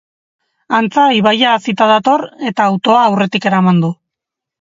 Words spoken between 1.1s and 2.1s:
ibaia hazita